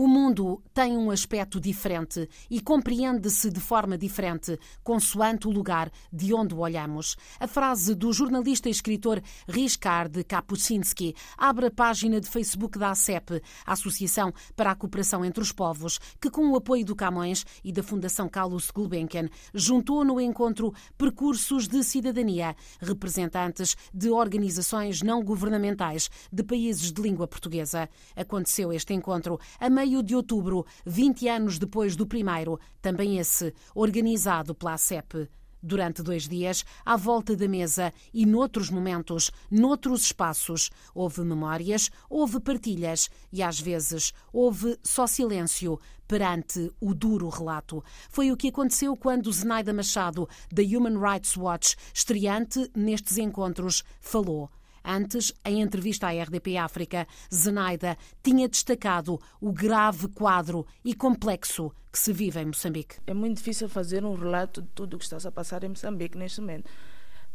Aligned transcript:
O 0.00 0.06
mundo 0.06 0.62
tem 0.72 0.96
um 0.96 1.10
aspecto 1.10 1.58
diferente 1.58 2.28
e 2.48 2.60
compreende-se 2.60 3.50
de 3.50 3.58
forma 3.58 3.98
diferente, 3.98 4.56
consoante 4.84 5.48
o 5.48 5.50
lugar 5.50 5.90
de 6.12 6.32
onde 6.32 6.54
o 6.54 6.58
olhamos. 6.58 7.16
A 7.40 7.48
frase 7.48 7.96
do 7.96 8.12
jornalista 8.12 8.68
e 8.68 8.70
escritor 8.70 9.20
Ryszard 9.48 10.22
Kapuscinski 10.22 11.16
abre 11.36 11.66
a 11.66 11.70
página 11.72 12.20
de 12.20 12.28
Facebook 12.28 12.78
da 12.78 12.92
ACEP, 12.92 13.42
a 13.66 13.72
Associação 13.72 14.32
para 14.54 14.70
a 14.70 14.76
Cooperação 14.76 15.24
entre 15.24 15.42
os 15.42 15.50
Povos, 15.50 15.98
que, 16.20 16.30
com 16.30 16.48
o 16.52 16.54
apoio 16.56 16.84
do 16.84 16.94
Camões 16.94 17.44
e 17.64 17.72
da 17.72 17.82
Fundação 17.82 18.28
Carlos 18.28 18.70
Gulbenkian, 18.70 19.28
juntou 19.52 20.04
no 20.04 20.20
encontro 20.20 20.72
percursos 20.96 21.66
de 21.66 21.82
cidadania, 21.82 22.54
representantes 22.80 23.76
de 23.92 24.10
organizações 24.10 25.02
não 25.02 25.24
governamentais 25.24 26.08
de 26.32 26.44
países 26.44 26.92
de 26.92 27.02
língua 27.02 27.26
portuguesa. 27.26 27.90
Aconteceu 28.14 28.72
este 28.72 28.94
encontro 28.94 29.40
a 29.58 29.68
meio 29.68 29.87
meio 29.88 30.02
de 30.02 30.14
outubro, 30.14 30.66
20 30.84 31.28
anos 31.28 31.58
depois 31.58 31.96
do 31.96 32.06
primeiro, 32.06 32.60
também 32.82 33.16
esse, 33.18 33.54
organizado 33.74 34.54
pela 34.54 34.74
ACEP. 34.74 35.26
Durante 35.62 36.02
dois 36.02 36.28
dias, 36.28 36.62
à 36.84 36.94
volta 36.94 37.34
da 37.34 37.48
mesa 37.48 37.90
e 38.12 38.26
noutros 38.26 38.68
momentos, 38.68 39.30
noutros 39.50 40.02
espaços, 40.02 40.70
houve 40.94 41.22
memórias, 41.22 41.90
houve 42.10 42.38
partilhas 42.38 43.08
e, 43.32 43.42
às 43.42 43.58
vezes, 43.58 44.12
houve 44.30 44.78
só 44.82 45.06
silêncio 45.06 45.80
perante 46.06 46.70
o 46.78 46.92
duro 46.92 47.30
relato. 47.30 47.82
Foi 48.10 48.30
o 48.30 48.36
que 48.36 48.48
aconteceu 48.48 48.94
quando 48.94 49.32
Zenaida 49.32 49.72
Machado, 49.72 50.28
da 50.52 50.62
Human 50.62 51.00
Rights 51.00 51.34
Watch, 51.34 51.76
estreante 51.94 52.70
nestes 52.76 53.16
encontros, 53.16 53.82
falou. 54.02 54.50
Antes, 54.84 55.32
em 55.44 55.60
entrevista 55.60 56.08
à 56.08 56.10
RDP 56.10 56.56
África, 56.56 57.06
Zenaida 57.32 57.96
tinha 58.22 58.48
destacado 58.48 59.20
o 59.40 59.52
grave 59.52 60.08
quadro 60.08 60.66
e 60.84 60.94
complexo 60.94 61.72
que 61.92 61.98
se 61.98 62.12
vive 62.12 62.40
em 62.40 62.46
Moçambique. 62.46 62.96
É 63.06 63.14
muito 63.14 63.38
difícil 63.38 63.68
fazer 63.68 64.04
um 64.04 64.14
relato 64.14 64.62
de 64.62 64.68
tudo 64.68 64.94
o 64.94 64.98
que 64.98 65.04
está 65.04 65.16
a 65.28 65.32
passar 65.32 65.64
em 65.64 65.68
Moçambique 65.68 66.16
neste 66.16 66.40
momento. 66.40 66.70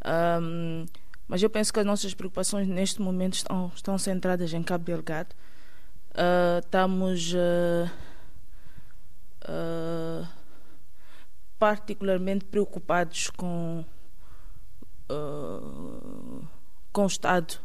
Um, 0.05 0.85
mas 1.27 1.41
eu 1.41 1.49
penso 1.49 1.73
que 1.73 1.79
as 1.79 1.85
nossas 1.85 2.13
preocupações 2.13 2.67
neste 2.67 3.01
momento 3.01 3.35
estão, 3.35 3.71
estão 3.75 3.97
centradas 3.97 4.53
em 4.53 4.61
Cabo 4.61 4.83
Delgado. 4.83 5.33
Uh, 6.11 6.59
estamos 6.59 7.33
uh, 7.33 7.89
uh, 9.49 10.27
particularmente 11.57 12.45
preocupados 12.45 13.29
com 13.31 13.83
com 16.93 17.03
o 17.03 17.07
estado 17.07 17.59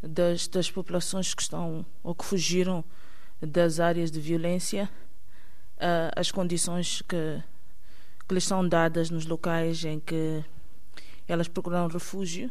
das, 0.00 0.46
das 0.46 0.70
populações 0.70 1.34
que 1.34 1.42
estão 1.42 1.84
ou 2.02 2.14
que 2.14 2.24
fugiram 2.24 2.84
das 3.42 3.80
áreas 3.80 4.10
de 4.10 4.20
violência, 4.20 4.88
uh, 5.76 6.12
as 6.14 6.30
condições 6.30 7.02
que, 7.02 7.42
que 8.28 8.34
lhes 8.34 8.44
são 8.44 8.66
dadas 8.66 9.10
nos 9.10 9.26
locais 9.26 9.84
em 9.84 9.98
que 9.98 10.44
elas 11.26 11.48
procuram 11.48 11.88
refúgio. 11.88 12.50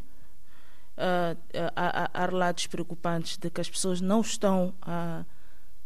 Uh, 0.98 1.40
há, 1.76 2.12
há, 2.14 2.26
relatos 2.26 2.68
preocupantes 2.68 3.38
de 3.38 3.50
que 3.50 3.62
as 3.62 3.70
pessoas 3.70 4.02
não 4.02 4.20
estão 4.20 4.74
a, 4.82 5.24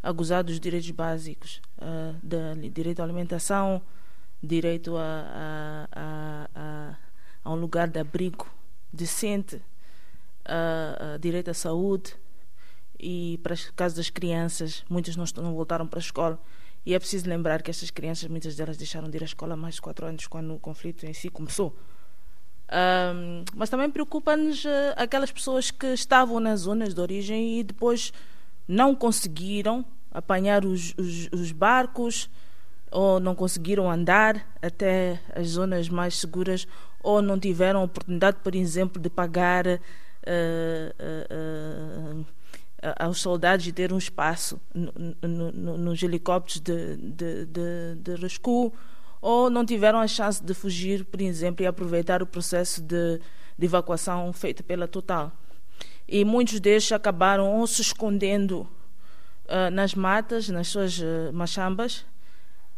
a 0.01 0.11
gozar 0.11 0.43
dos 0.43 0.59
direitos 0.59 0.89
básicos, 0.89 1.61
uh, 1.77 2.17
de, 2.23 2.69
direito 2.69 2.99
à 2.99 3.03
alimentação, 3.03 3.79
direito 4.41 4.97
a, 4.97 5.87
a, 5.91 6.49
a, 6.55 6.97
a 7.43 7.51
um 7.51 7.55
lugar 7.55 7.87
de 7.87 7.99
abrigo 7.99 8.51
decente, 8.91 9.61
direito 11.19 11.51
à 11.51 11.53
saúde 11.53 12.15
e 12.99 13.39
para 13.43 13.53
o 13.53 13.73
caso 13.75 13.95
das 13.97 14.09
crianças, 14.09 14.83
muitas 14.89 15.15
não, 15.15 15.25
não 15.43 15.53
voltaram 15.53 15.85
para 15.85 15.99
a 15.99 16.01
escola. 16.01 16.39
E 16.85 16.93
é 16.93 16.99
preciso 16.99 17.29
lembrar 17.29 17.61
que 17.61 17.69
estas 17.69 17.89
crianças, 17.89 18.29
muitas 18.29 18.55
delas 18.55 18.77
deixaram 18.77 19.09
de 19.09 19.17
ir 19.17 19.21
à 19.21 19.25
escola 19.25 19.53
há 19.53 19.57
mais 19.57 19.75
de 19.75 19.81
quatro 19.81 20.05
anos, 20.05 20.27
quando 20.27 20.53
o 20.53 20.59
conflito 20.59 21.05
em 21.05 21.13
si 21.13 21.29
começou. 21.29 21.75
Um, 22.71 23.43
mas 23.55 23.69
também 23.69 23.89
preocupa-nos 23.89 24.65
uh, 24.65 24.69
aquelas 24.95 25.31
pessoas 25.31 25.69
que 25.69 25.87
estavam 25.87 26.39
nas 26.39 26.61
zonas 26.61 26.93
de 26.93 26.99
origem 26.99 27.59
e 27.59 27.63
depois 27.63 28.11
não 28.67 28.95
conseguiram 28.95 29.85
apanhar 30.11 30.65
os, 30.65 30.93
os, 30.97 31.29
os 31.31 31.51
barcos 31.51 32.29
ou 32.89 33.19
não 33.19 33.35
conseguiram 33.35 33.89
andar 33.91 34.47
até 34.61 35.19
as 35.35 35.49
zonas 35.49 35.89
mais 35.89 36.19
seguras 36.19 36.67
ou 37.01 37.21
não 37.21 37.39
tiveram 37.39 37.83
oportunidade, 37.83 38.37
por 38.43 38.55
exemplo, 38.55 39.01
de 39.01 39.09
pagar 39.09 39.65
uh, 40.27 42.21
uh, 42.21 42.25
aos 42.99 43.21
soldados 43.21 43.71
ter 43.71 43.93
um 43.93 43.97
espaço 43.97 44.59
no, 44.73 44.91
no, 45.21 45.77
nos 45.77 46.03
helicópteros 46.03 46.59
de, 46.59 46.97
de, 46.97 47.45
de, 47.45 47.95
de 47.95 48.15
rescue 48.15 48.71
ou 49.21 49.49
não 49.49 49.65
tiveram 49.65 49.99
a 49.99 50.07
chance 50.07 50.43
de 50.43 50.53
fugir, 50.53 51.05
por 51.05 51.21
exemplo, 51.21 51.63
e 51.63 51.67
aproveitar 51.67 52.21
o 52.21 52.27
processo 52.27 52.81
de, 52.81 53.21
de 53.57 53.65
evacuação 53.65 54.33
feito 54.33 54.61
pela 54.63 54.85
Total. 54.85 55.31
E 56.05 56.25
muitos 56.25 56.59
deles 56.59 56.91
acabaram 56.91 57.57
ou 57.57 57.65
se 57.65 57.81
escondendo 57.81 58.67
uh, 59.45 59.71
nas 59.71 59.95
matas, 59.95 60.49
nas 60.49 60.67
suas 60.67 60.99
uh, 60.99 61.31
machambas, 61.31 62.05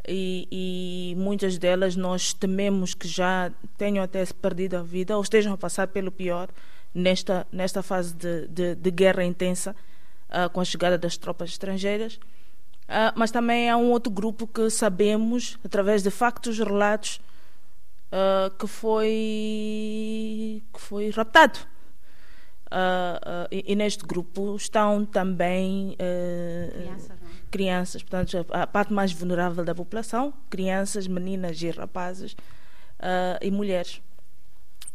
e, 0.07 0.47
e, 0.51 1.15
muitas 1.17 1.57
delas 1.57 1.95
nós 1.95 2.31
tememos 2.31 2.93
que 2.93 3.07
já 3.07 3.51
tenham 3.75 4.03
até 4.03 4.23
perdido 4.27 4.77
a 4.77 4.83
vida 4.83 5.15
ou 5.15 5.23
estejam 5.23 5.51
a 5.53 5.57
passar 5.57 5.87
pelo 5.87 6.11
pior 6.11 6.47
nesta, 6.95 7.45
nesta 7.51 7.83
fase 7.83 8.15
de, 8.15 8.47
de, 8.47 8.75
de 8.75 8.91
guerra 8.91 9.25
intensa 9.25 9.75
uh, 10.29 10.49
com 10.49 10.61
a 10.61 10.65
chegada 10.65 10.97
das 10.97 11.17
tropas 11.17 11.49
estrangeiras. 11.49 12.15
Uh, 12.87 13.11
mas 13.15 13.31
também 13.31 13.69
há 13.69 13.75
um 13.75 13.91
outro 13.91 14.11
grupo 14.11 14.47
que 14.47 14.69
sabemos, 14.69 15.59
através 15.63 16.01
de 16.01 16.09
factos 16.09 16.57
relatos, 16.57 17.19
uh, 18.07 18.49
que, 18.57 18.65
foi, 18.65 20.63
que 20.73 20.79
foi 20.79 21.09
raptado. 21.09 21.59
E, 23.51 23.71
e, 23.71 23.75
neste 23.75 24.03
grupo 24.03 24.55
estão 24.57 25.05
também 25.05 25.95
crianças, 26.71 27.11
é? 27.11 27.15
crianças, 27.49 28.03
portanto, 28.03 28.45
a 28.49 28.67
parte 28.67 28.91
mais 28.91 29.13
vulnerável 29.13 29.63
da 29.63 29.73
população, 29.73 30.33
crianças, 30.49 31.07
meninas 31.07 31.61
e 31.61 31.69
rapazes 31.69 32.35
e 33.39 33.49
mulheres. 33.49 34.01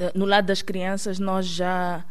Eh, 0.01 0.13
no 0.15 0.25
lado 0.25 0.47
das 0.47 0.63
crianças, 0.63 1.19
nós 1.19 1.47
já 1.47 2.05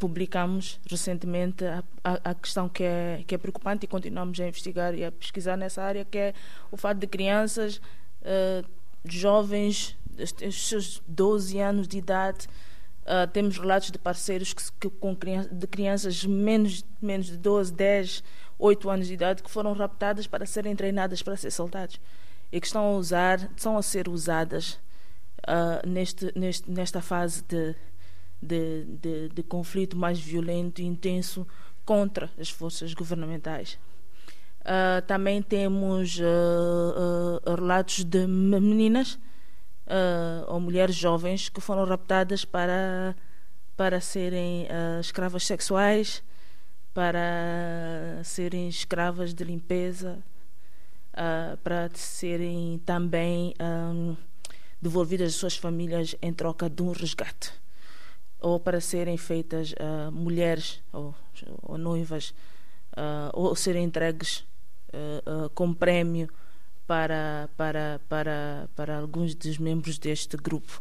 publicamos 0.00 0.80
recentemente 0.90 1.64
a, 1.64 1.84
a, 2.02 2.30
a, 2.30 2.34
questão 2.34 2.68
que 2.68 2.82
é, 2.82 3.22
que 3.24 3.34
é 3.34 3.38
preocupante 3.38 3.84
e 3.84 3.88
continuamos 3.88 4.40
a 4.40 4.48
investigar 4.48 4.94
e 4.94 5.04
a 5.04 5.12
pesquisar 5.12 5.56
nessa 5.56 5.82
área, 5.82 6.04
que 6.04 6.18
é 6.18 6.34
o 6.72 6.76
fato 6.76 6.98
de 6.98 7.06
crianças, 7.06 7.76
uh, 8.22 8.66
jovens, 9.04 9.96
os 10.44 10.68
seus 10.68 11.00
12 11.06 11.60
anos 11.60 11.86
de 11.86 11.98
idade, 11.98 12.48
uh, 13.02 13.30
temos 13.32 13.58
relatos 13.58 13.92
de 13.92 13.98
parceiros 13.98 14.52
que, 14.52 14.62
que, 14.80 14.90
com 14.90 15.14
criança, 15.14 15.54
de 15.54 15.66
crianças 15.68 16.24
menos, 16.24 16.84
menos 17.00 17.26
de 17.26 17.36
12, 17.36 17.72
10, 17.72 18.24
8 18.58 18.90
anos 18.90 19.06
de 19.06 19.14
idade 19.14 19.42
que 19.42 19.50
foram 19.50 19.72
raptadas 19.72 20.26
para 20.26 20.46
serem 20.46 20.74
treinadas 20.74 21.22
para 21.22 21.36
ser 21.36 21.52
soldados. 21.52 22.00
E 22.50 22.60
que 22.60 22.66
estão 22.66 22.84
a 22.86 22.96
usar, 22.96 23.50
estão 23.56 23.78
a 23.78 23.82
ser 23.82 24.08
usadas 24.08 24.80
uh, 25.46 25.88
neste, 25.88 26.32
neste, 26.34 26.70
nesta 26.70 27.00
fase 27.00 27.42
de, 27.44 27.74
de, 28.42 28.84
de, 28.84 29.28
de, 29.28 29.42
conflito 29.42 29.96
mais 29.96 30.18
violento 30.18 30.80
e 30.80 30.84
intenso 30.84 31.46
contra 31.84 32.30
as 32.38 32.50
forças 32.50 32.92
governamentais. 32.92 33.78
Uh, 34.60 35.00
também 35.06 35.40
temos 35.40 36.18
uh, 36.18 37.40
relatos 37.46 38.04
de 38.04 38.26
meninas 38.26 39.18
ou 40.48 40.58
mulheres 40.58 40.96
jovens 40.96 41.48
que 41.48 41.60
foram 41.60 41.84
raptadas 41.84 42.44
para, 42.44 43.14
para 43.76 44.00
serem 44.00 44.66
escravas 44.98 45.46
sexuais, 45.46 46.24
para 46.92 48.20
serem 48.24 48.68
escravas 48.68 49.32
de 49.32 49.44
limpeza, 49.44 50.18
para 51.62 51.88
serem 51.94 52.82
também 52.84 53.54
um, 53.60 54.16
devolvidas 54.80 55.28
às 55.28 55.34
suas 55.34 55.56
famílias 55.56 56.14
em 56.20 56.32
troca 56.32 56.68
de 56.68 56.82
um 56.82 56.92
resgate 56.92 57.52
ou 58.40 58.60
para 58.60 58.80
serem 58.80 59.16
feitas 59.16 59.72
uh, 59.72 60.12
mulheres 60.12 60.80
ou, 60.92 61.14
ou 61.62 61.78
noivas 61.78 62.30
uh, 62.92 63.30
ou 63.32 63.54
serem 63.56 63.84
entregues 63.84 64.46
uh, 64.92 65.50
como 65.54 65.74
prémio 65.74 66.28
para, 66.86 67.48
para, 67.56 68.00
para, 68.08 68.68
para 68.76 68.98
alguns 68.98 69.34
dos 69.34 69.58
membros 69.58 69.98
deste 69.98 70.36
grupo. 70.36 70.80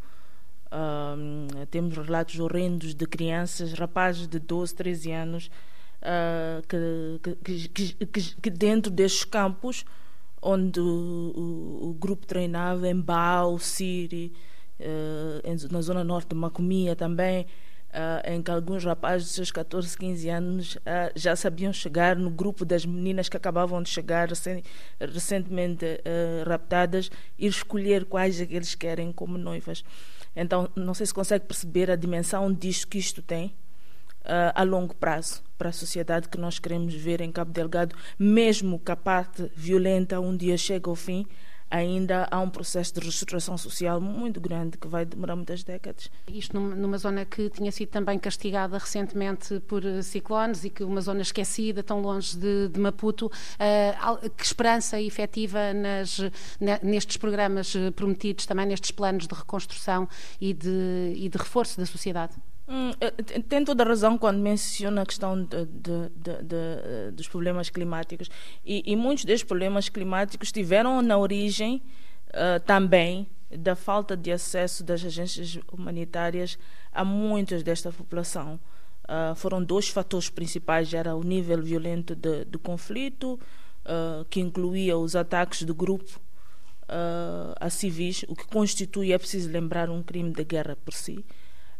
temos 1.71 1.97
relatos 1.97 2.39
horrendos 2.39 2.93
de 2.93 3.07
crianças, 3.07 3.73
rapazes 3.73 4.27
de 4.27 4.37
12, 4.37 4.75
13 4.75 5.11
anos, 5.11 5.51
que, 6.67 7.35
que, 7.43 7.95
que, 8.05 8.35
que, 8.35 8.49
dentro 8.51 8.91
destes 8.91 9.23
campos 9.23 9.83
onde 10.45 10.79
o, 10.79 11.81
o, 11.81 11.93
grupo 11.99 12.27
treinava 12.27 12.87
em 12.87 13.01
Bao, 13.01 13.57
Siri, 13.57 14.31
uh, 14.79 15.73
na 15.73 15.81
zona 15.81 16.03
norte 16.03 16.29
de 16.29 16.35
Macomia 16.35 16.95
também, 16.95 17.47
uh, 17.89 18.31
em 18.31 18.43
que 18.43 18.51
alguns 18.51 18.85
rapazes 18.85 19.29
de 19.29 19.33
seus 19.33 19.51
14, 19.51 19.97
15 19.97 20.29
anos 20.29 20.75
uh, 20.75 20.79
já 21.15 21.35
sabiam 21.35 21.73
chegar 21.73 22.15
no 22.15 22.29
grupo 22.29 22.63
das 22.63 22.85
meninas 22.85 23.27
que 23.27 23.35
acabavam 23.35 23.81
de 23.81 23.89
chegar 23.89 24.29
recentemente 24.99 25.83
uh, 25.85 26.47
raptadas 26.47 27.09
e 27.39 27.47
escolher 27.47 28.05
quais 28.05 28.39
é 28.39 28.45
que 28.45 28.55
eles 28.55 28.75
querem 28.75 29.11
como 29.11 29.39
noivas. 29.39 29.83
Então, 30.35 30.69
não 30.75 30.93
sei 30.93 31.07
se 31.07 31.13
consegue 31.13 31.45
perceber 31.45 31.89
a 31.89 31.95
dimensão 31.95 32.53
disto 32.53 32.87
que 32.87 32.99
isto 32.99 33.23
tem 33.23 33.51
a 34.53 34.63
longo 34.63 34.95
prazo 34.95 35.43
para 35.57 35.69
a 35.69 35.73
sociedade 35.73 36.27
que 36.29 36.37
nós 36.37 36.59
queremos 36.59 36.93
ver 36.93 37.21
em 37.21 37.31
Cabo 37.31 37.51
Delgado, 37.51 37.95
mesmo 38.19 38.79
que 38.79 38.91
a 38.91 38.95
parte 38.95 39.51
violenta 39.55 40.19
um 40.19 40.35
dia 40.35 40.57
chegue 40.57 40.89
ao 40.89 40.95
fim, 40.95 41.25
ainda 41.69 42.27
há 42.29 42.39
um 42.39 42.49
processo 42.49 42.93
de 42.93 43.01
reestruturação 43.01 43.57
social 43.57 43.99
muito 43.99 44.39
grande 44.39 44.77
que 44.77 44.87
vai 44.87 45.05
demorar 45.05 45.35
muitas 45.35 45.63
décadas. 45.63 46.09
Isto 46.27 46.59
numa 46.59 46.97
zona 46.97 47.25
que 47.25 47.49
tinha 47.49 47.71
sido 47.71 47.89
também 47.89 48.19
castigada 48.19 48.77
recentemente 48.77 49.59
por 49.61 49.83
eh, 49.83 50.01
ciclones 50.01 50.63
e 50.63 50.69
que 50.69 50.83
uma 50.83 51.01
zona 51.01 51.21
esquecida, 51.21 51.83
tão 51.83 52.01
longe 52.01 52.37
de, 52.37 52.69
de 52.69 52.79
Maputo. 52.79 53.25
Uh, 53.25 54.29
que 54.29 54.45
esperança 54.45 55.01
efetiva 55.01 55.73
nas, 55.73 56.19
nestes 56.81 57.17
programas 57.17 57.75
eh, 57.75 57.91
prometidos, 57.91 58.45
também 58.45 58.65
nestes 58.65 58.91
planos 58.91 59.27
de 59.27 59.33
reconstrução 59.33 60.07
e 60.39 60.53
de, 60.53 61.13
e 61.15 61.29
de 61.29 61.37
reforço 61.37 61.79
da 61.79 61.85
sociedade? 61.85 62.35
Hum, 62.67 62.93
tem 63.47 63.63
toda 63.63 63.83
a 63.83 63.87
razão 63.87 64.17
quando 64.17 64.39
menciona 64.39 65.03
a 65.03 65.05
questão 65.05 65.43
de, 65.43 65.65
de, 65.65 66.09
de, 66.15 66.55
eh, 66.55 67.11
dos 67.13 67.27
problemas 67.27 67.69
climáticos. 67.69 68.29
E, 68.65 68.81
e, 68.91 68.95
muitos 68.95 69.23
destes 69.23 69.47
problemas 69.47 69.87
climáticos 69.87 70.51
tiveram 70.51 70.99
na 71.03 71.15
origem 71.15 71.79
uh, 72.29 72.59
também 72.65 73.27
da 73.51 73.75
falta 73.75 74.17
de 74.17 74.31
acesso 74.31 74.83
das 74.83 75.05
agências 75.05 75.59
humanitárias 75.71 76.57
a 76.91 77.05
muitas 77.05 77.61
desta 77.61 77.91
população. 77.91 78.59
Uh, 79.03 79.35
foram 79.35 79.63
dois 79.63 79.89
fatores 79.89 80.31
principais: 80.31 80.91
era 80.91 81.15
o 81.15 81.21
nível 81.21 81.61
violento 81.61 82.15
do 82.15 82.57
conflito, 82.57 83.39
uh, 83.85 84.25
que 84.25 84.39
incluía 84.39 84.97
os 84.97 85.15
ataques 85.15 85.61
do 85.61 85.75
grupo 85.75 86.19
a 87.59 87.67
civis, 87.67 88.23
o 88.27 88.35
que 88.35 88.45
constitui, 88.45 89.11
é 89.11 89.17
preciso 89.17 89.49
lembrar, 89.49 89.89
um 89.89 90.03
crime 90.03 90.31
de 90.31 90.43
guerra 90.43 90.77
por 90.85 90.93
si 90.93 91.25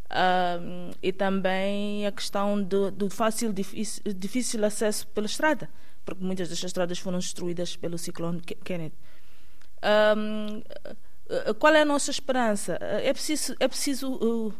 Uh, 0.06 0.96
e 1.02 1.12
também 1.12 2.06
a 2.06 2.12
questão 2.12 2.62
do, 2.62 2.92
do 2.92 3.10
fácil, 3.10 3.52
difícil, 3.52 4.04
difícil 4.16 4.64
acesso 4.64 5.08
pela 5.08 5.26
estrada, 5.26 5.68
porque 6.06 6.24
muitas 6.24 6.48
destas 6.48 6.70
estradas 6.70 7.00
foram 7.00 7.18
destruídas 7.18 7.76
pelo 7.76 7.98
ciclone 7.98 8.40
Kenneth. 8.42 8.94
Uh, 9.82 10.62
qual 11.56 11.74
é 11.74 11.82
a 11.82 11.86
nossa 11.86 12.12
esperança? 12.12 12.78
É 12.82 13.12
preciso, 13.12 13.56
é 13.60 13.68
preciso 13.68 14.14
uh, 14.14 14.54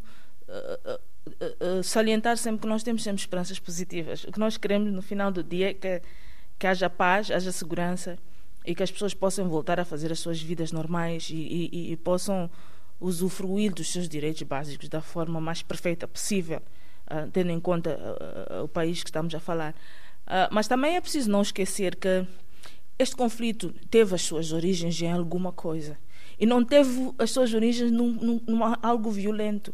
salientar 1.84 2.38
sempre 2.38 2.62
que 2.62 2.68
nós 2.68 2.82
temos 2.82 3.04
sempre 3.04 3.22
esperanças 3.22 3.60
positivas. 3.60 4.24
O 4.24 4.32
que 4.32 4.40
nós 4.40 4.58
queremos 4.58 4.92
no 4.92 5.02
final 5.02 5.32
do 5.32 5.44
dia 5.44 5.70
é 5.70 5.74
que, 5.76 6.02
que 6.58 6.66
haja 6.66 6.90
paz, 6.90 7.30
haja 7.30 7.52
segurança 7.52 8.18
e 8.66 8.74
que 8.74 8.82
as 8.82 8.90
pessoas 8.90 9.14
possam 9.14 9.48
voltar 9.48 9.80
a 9.80 9.86
fazer 9.86 10.12
as 10.12 10.20
suas 10.20 10.42
vidas 10.42 10.72
normais 10.72 11.30
e, 11.30 11.70
e, 11.72 11.92
e 11.92 11.98
possam 11.98 12.50
usufruir 13.00 13.74
dos 13.74 13.92
seus 13.92 14.08
direitos 14.08 14.44
básicos 14.44 14.90
da 14.90 15.02
forma 15.02 15.40
mais 15.42 15.62
perfeita 15.62 16.08
possível, 16.08 16.62
uh, 17.12 17.30
tendo 17.32 17.52
em 17.52 17.60
conta 17.60 17.98
uh, 18.60 18.64
o 18.64 18.68
país 18.68 19.04
que 19.04 19.10
estamos 19.10 19.34
a 19.34 19.40
falar. 19.40 19.76
Mas 20.50 20.68
também 20.68 20.96
é 20.96 21.02
preciso 21.02 21.30
não 21.30 21.44
esquecer 21.44 21.96
que 21.98 22.26
este 22.98 23.16
conflito 23.16 23.72
teve 23.92 24.16
as 24.16 24.24
suas 24.24 24.52
origens 24.52 25.00
em 25.00 25.12
alguma 25.12 25.52
coisa 25.52 25.96
e 26.40 26.46
não 26.46 26.64
teve 26.64 27.14
as 27.18 27.32
suas 27.32 27.54
origens 27.54 27.92
num, 27.92 28.12
num, 28.12 28.42
num 28.48 28.60
algo 28.82 29.10
violento. 29.12 29.74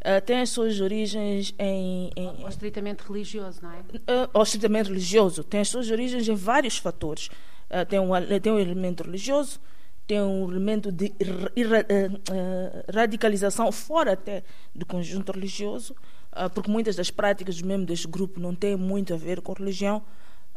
Uh, 0.00 0.20
tem 0.24 0.40
as 0.40 0.48
suas 0.48 0.80
origens 0.80 1.54
em, 1.58 2.10
em, 2.16 2.28
Ou 2.42 2.48
estritamente 2.48 3.02
religioso, 3.02 3.60
não 3.62 3.70
é? 3.70 3.80
Uh, 3.80 4.30
ou 4.32 4.42
estritamente 4.42 4.88
religioso. 4.88 5.44
Tem 5.44 5.60
as 5.60 5.68
suas 5.68 5.90
origens 5.90 6.26
em 6.26 6.34
vários 6.34 6.78
fatores. 6.78 7.28
Uh, 7.68 7.84
tem, 7.86 8.00
um, 8.00 8.10
tem 8.40 8.52
um 8.52 8.58
elemento 8.58 9.02
religioso, 9.02 9.60
tem 10.10 10.20
um 10.20 10.50
elemento 10.50 10.90
de 10.90 11.14
eh, 11.20 11.86
eh, 11.88 12.84
radicalização 12.92 13.70
fora 13.70 14.14
até 14.14 14.42
do 14.74 14.84
conjunto 14.84 15.30
religioso, 15.30 15.94
ah, 16.32 16.50
porque 16.50 16.68
muitas 16.68 16.96
das 16.96 17.12
práticas 17.12 17.62
mesmo 17.62 17.86
deste 17.86 18.08
grupo 18.08 18.40
não 18.40 18.52
têm 18.52 18.74
muito 18.74 19.14
a 19.14 19.16
ver 19.16 19.40
com 19.40 19.52
religião, 19.52 20.02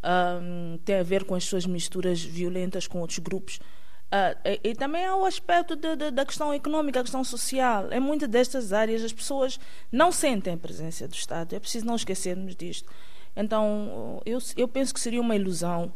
ah, 0.02 0.40
tem 0.84 0.96
a 0.96 1.04
ver 1.04 1.24
com 1.24 1.36
as 1.36 1.44
suas 1.44 1.68
misturas 1.68 2.20
violentas 2.24 2.88
com 2.88 3.00
outros 3.00 3.20
grupos. 3.20 3.58
Uh, 3.58 4.38
e, 4.44 4.70
e, 4.70 4.76
também 4.76 5.06
há 5.06 5.16
o 5.16 5.26
aspecto 5.26 5.76
de, 5.76 5.96
de, 5.96 6.12
da 6.12 6.24
questão 6.24 6.54
econômica, 6.54 7.00
a 7.00 7.04
questão 7.04 7.24
social. 7.24 7.92
Em 7.92 8.00
muitas 8.00 8.30
destas 8.30 8.72
áreas 8.72 9.04
as 9.04 9.14
pessoas 9.14 9.60
não 9.92 10.12
sentem 10.12 10.54
a 10.54 10.58
presença 10.58 11.08
do 11.08 11.16
Estado. 11.16 11.56
É 11.56 11.60
preciso 11.60 11.86
não 11.86 11.96
esquecermos 11.96 12.56
disto. 12.56 12.92
Então, 13.36 14.22
eu, 14.24 14.38
eu 14.56 14.68
penso 14.68 14.94
que 14.94 15.00
seria 15.00 15.20
uma 15.20 15.36
ilusão 15.36 15.92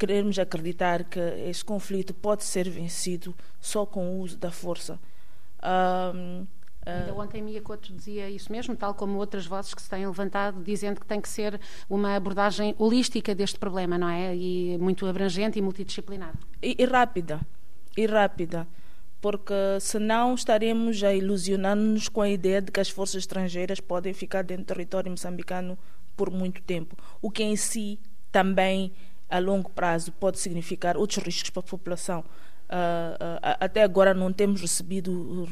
querermos 0.00 0.38
acreditar 0.38 1.04
que 1.04 1.20
este 1.46 1.62
conflito 1.62 2.14
pode 2.14 2.42
ser 2.42 2.68
vencido 2.70 3.36
só 3.60 3.84
com 3.84 4.16
o 4.16 4.20
uso 4.20 4.38
da 4.38 4.50
força. 4.50 4.98
Um, 5.62 6.46
Ainda 6.86 7.14
ontem 7.14 7.42
Mia 7.42 7.60
Couto 7.60 7.92
dizia 7.92 8.30
isso 8.30 8.50
mesmo, 8.50 8.74
tal 8.74 8.94
como 8.94 9.18
outras 9.18 9.44
vozes 9.44 9.74
que 9.74 9.82
se 9.82 9.90
têm 9.90 10.06
levantado, 10.06 10.62
dizendo 10.64 10.98
que 10.98 11.06
tem 11.06 11.20
que 11.20 11.28
ser 11.28 11.60
uma 11.90 12.16
abordagem 12.16 12.74
holística 12.78 13.34
deste 13.34 13.58
problema, 13.58 13.98
não 13.98 14.08
é? 14.08 14.34
E 14.34 14.78
muito 14.78 15.06
abrangente 15.06 15.58
e 15.58 15.62
multidisciplinar. 15.62 16.32
E, 16.62 16.74
e 16.78 16.84
rápida, 16.86 17.38
e 17.94 18.06
rápida, 18.06 18.66
porque 19.20 19.52
senão 19.78 20.34
estaremos 20.34 21.04
a 21.04 21.14
ilusionar-nos 21.14 22.08
com 22.08 22.22
a 22.22 22.30
ideia 22.30 22.62
de 22.62 22.72
que 22.72 22.80
as 22.80 22.88
forças 22.88 23.16
estrangeiras 23.16 23.78
podem 23.78 24.14
ficar 24.14 24.42
dentro 24.42 24.64
do 24.64 24.68
território 24.68 25.10
moçambicano 25.10 25.78
por 26.16 26.30
muito 26.30 26.62
tempo, 26.62 26.96
o 27.20 27.30
que 27.30 27.42
em 27.42 27.56
si 27.56 28.00
também 28.32 28.92
a 29.30 29.38
longo 29.38 29.70
prazo 29.70 30.12
pode 30.12 30.38
significar 30.38 30.96
outros 30.96 31.24
riscos 31.24 31.50
para 31.50 31.60
a 31.60 31.64
população. 31.64 32.24
Uh, 32.70 33.14
uh, 33.14 33.56
até 33.58 33.82
agora 33.82 34.14
não 34.14 34.32
temos 34.32 34.60
recebido 34.60 35.44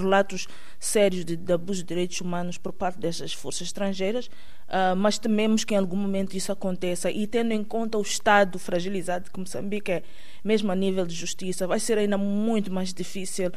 relatos 0.00 0.46
sérios 0.80 1.22
de, 1.22 1.36
de, 1.36 1.52
abuso 1.52 1.82
de 1.82 1.88
direitos 1.88 2.18
humanos 2.22 2.56
por 2.56 2.72
parte 2.72 2.98
dessas 2.98 3.34
forças 3.34 3.66
estrangeiras, 3.66 4.24
uh, 4.26 4.96
mas 4.96 5.18
tememos 5.18 5.64
que 5.64 5.74
em 5.74 5.76
algum 5.76 5.98
momento 5.98 6.34
isso 6.34 6.50
aconteça 6.50 7.10
e 7.10 7.26
tendo 7.26 7.52
em 7.52 7.62
conta 7.62 7.98
o 7.98 8.00
estado 8.00 8.58
fragilizado 8.58 9.30
que 9.30 9.38
Moçambique 9.38 9.92
é, 9.92 10.02
mesmo 10.42 10.72
a 10.72 10.74
nível 10.74 11.06
de 11.06 11.14
justiça, 11.14 11.66
vai 11.66 11.78
ser 11.78 11.98
ainda 11.98 12.16
muito 12.16 12.72
mais 12.72 12.94
difícil 12.94 13.52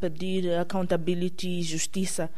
pedir 0.00 0.58
accountability 0.58 1.60
e 1.60 1.62
justiça 1.62 2.30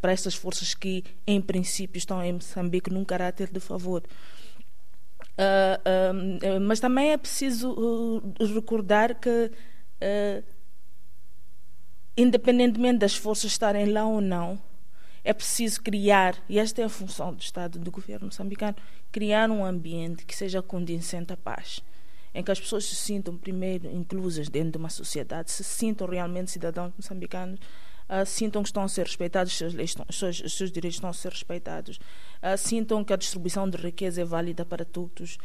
para 0.00 0.12
essas 0.12 0.34
forças 0.34 0.74
que, 0.74 1.04
em 1.26 1.40
princípio, 1.40 1.98
estão 1.98 2.22
em 2.22 2.34
Moçambique 2.34 2.90
num 2.90 3.04
caráter 3.04 3.48
de 3.50 3.60
favor. 3.60 4.02
Uh, 5.38 6.60
mas 6.60 6.80
também 6.80 7.12
é 7.12 7.16
preciso 7.16 7.70
uh, 7.70 8.54
recordar 8.54 9.14
que, 9.14 9.52
independentemente 12.16 12.98
das 12.98 13.14
forças 13.14 13.52
estarem 13.52 13.86
lá 13.86 14.04
ou 14.04 14.20
não, 14.20 14.60
é 15.22 15.32
preciso 15.32 15.80
criar, 15.82 16.36
e 16.48 16.58
esta 16.58 16.82
é 16.82 16.84
a 16.84 16.88
função 16.88 17.32
do 17.32 17.40
Estado, 17.40 17.78
do 17.78 17.90
governo 17.90 18.26
moçambicano, 18.26 18.76
criar 19.12 19.50
um 19.50 19.64
ambiente 19.64 20.24
que 20.24 20.34
seja 20.34 20.62
condizente 20.62 21.32
à 21.32 21.36
paz, 21.36 21.82
em 22.34 22.42
que 22.42 22.50
as 22.50 22.58
pessoas 22.58 22.84
se 22.84 22.96
sintam 22.96 23.36
primeiro 23.36 23.88
inclusas 23.90 24.48
dentro 24.48 24.72
de 24.72 24.78
uma 24.78 24.90
sociedade, 24.90 25.50
se 25.50 25.62
sintam 25.62 26.06
realmente 26.06 26.50
cidadãos 26.50 26.92
moçambicanos, 26.96 27.60
uh, 28.08 28.26
sintam 28.26 28.62
que 28.62 28.68
estão 28.68 28.82
a 28.82 28.88
ser 28.88 29.06
respeitados, 29.06 29.52
os 29.52 29.58
seus, 29.58 29.74
os 30.08 30.18
seus, 30.18 30.40
os 30.40 30.52
seus 30.56 30.72
direitos 30.72 30.96
estão 30.96 31.10
a 31.10 31.12
ser 31.12 31.32
respeitados, 31.32 31.96
uh, 31.96 32.56
sintam 32.56 33.04
que 33.04 33.12
a 33.12 33.16
distribuição 33.16 33.68
de 33.68 33.76
riqueza 33.76 34.22
é 34.22 34.24
válida 34.24 34.64
para 34.64 34.84
todos. 34.84 35.38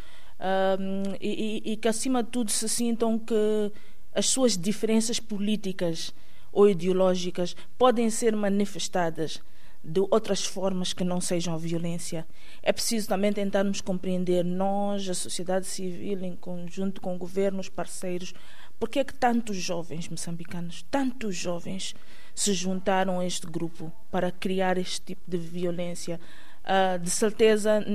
E, 1.22 1.62
e, 1.66 1.72
e 1.72 1.78
que, 1.78 1.88
acima 1.88 2.22
de 2.22 2.30
tudo, 2.30 2.52
se 2.52 2.68
sintam 2.68 3.18
que 3.18 3.72
as 4.14 4.26
suas 4.26 4.58
diferenças 4.58 5.18
políticas 5.18 6.14
ou 6.52 6.70
ideológicas 6.70 7.56
podem 7.78 8.10
ser 8.10 8.36
manifestadas 8.36 9.42
de 9.84 10.00
outras 10.00 10.46
formas 10.46 10.94
que 10.94 11.04
não 11.04 11.20
sejam 11.20 11.58
violência. 11.58 12.26
É 12.62 12.72
preciso 12.72 13.10
também 13.10 13.34
tentarmos 13.34 13.82
compreender, 13.82 14.46
nós, 14.46 15.10
a 15.10 15.14
sociedade 15.14 15.66
civil, 15.66 16.24
em 16.24 16.36
conjunto 16.36 17.02
com 17.02 17.18
governos 17.18 17.68
parceiros, 17.68 18.34
porque 18.80 19.00
é 19.00 19.04
que 19.04 19.14
tantos 19.14 19.58
jovens 19.58 20.08
moçambicanos, 20.08 20.86
tantos 20.90 21.36
jovens, 21.36 21.94
se 22.34 22.54
juntaram 22.54 23.20
a 23.20 23.26
este 23.26 23.46
grupo 23.46 23.92
para 24.10 24.32
criar 24.32 24.78
este 24.78 25.02
tipo 25.02 25.22
de 25.28 25.38
violência. 25.38 26.20
Uh, 26.64 26.98
de 26.98 27.10
certeza, 27.10 27.86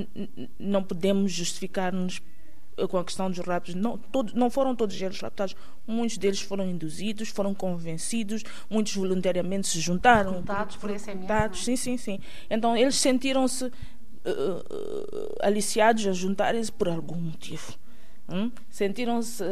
não 0.59 0.83
podemos 0.83 1.33
justificar-nos 1.33 2.21
com 2.87 2.99
a 2.99 3.05
questão 3.05 3.31
dos 3.31 3.39
raptos. 3.39 3.75
Não, 3.75 3.97
todo, 3.97 4.33
não 4.35 4.51
foram 4.51 4.77
todos 4.77 5.01
eles 5.01 5.21
raptados, 5.21 5.57
muitos 5.87 6.19
deles 6.19 6.41
foram 6.41 6.69
induzidos, 6.69 7.29
foram 7.31 7.55
convencidos, 7.55 8.45
muitos 8.71 8.95
voluntariamente 8.95 9.67
se 9.67 9.81
juntaram. 9.81 10.31
Recrutados 10.33 10.77
por 10.77 10.91
SMS. 10.91 11.31
É? 11.31 11.51
Sim, 11.55 11.77
sim, 11.77 11.97
sim. 11.97 12.21
Então 12.51 12.77
eles 12.77 12.97
sentiram-se 12.97 13.65
uh, 13.65 13.71
uh, 13.71 15.37
aliciados 15.43 16.07
a 16.07 16.13
juntarem-se 16.13 16.71
por 16.71 16.89
algum 16.89 17.17
motivo. 17.17 17.75
Hum? 18.29 18.53
Sentiram-se 18.69 19.43
uh, 19.43 19.47